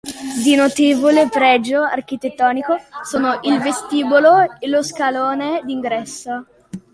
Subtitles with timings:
[0.43, 6.43] Di notevole pregio architettonico sono il vestibolo e lo scalone d'ingresso.